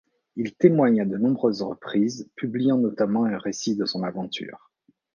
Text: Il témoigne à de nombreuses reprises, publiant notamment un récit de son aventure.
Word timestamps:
Il 0.35 0.55
témoigne 0.55 1.01
à 1.01 1.05
de 1.05 1.15
nombreuses 1.19 1.61
reprises, 1.61 2.27
publiant 2.35 2.79
notamment 2.79 3.25
un 3.25 3.37
récit 3.37 3.75
de 3.75 3.85
son 3.85 4.01
aventure. 4.01 4.71